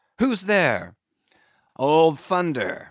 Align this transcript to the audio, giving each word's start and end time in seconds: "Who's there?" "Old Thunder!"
"Who's 0.17 0.41
there?" 0.41 0.95
"Old 1.75 2.19
Thunder!" 2.19 2.79